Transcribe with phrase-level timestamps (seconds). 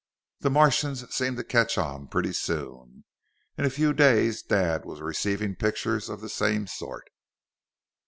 [0.39, 3.03] The Martians seemed to catch on pretty soon;
[3.55, 7.11] in a few days Dad was receiving pictures of the same sort.